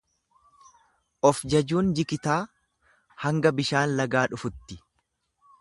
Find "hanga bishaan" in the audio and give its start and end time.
3.27-3.97